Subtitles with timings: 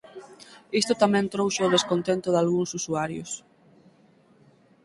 [0.81, 3.31] Isto tamén trouxo o descontento dalgúns usuarios.